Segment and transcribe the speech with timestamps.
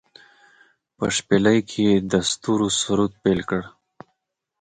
[0.95, 3.61] په شپیلۍ کې يې د ستورو سرود پیل کړ